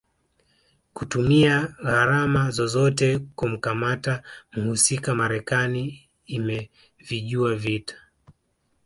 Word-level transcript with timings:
kutumia 0.93 1.75
gharama 1.83 2.51
zozote 2.51 3.19
kumkamata 3.19 4.23
mhusika 4.53 5.15
Marekani 5.15 6.09
imevijua 6.25 7.55
vita 7.55 7.95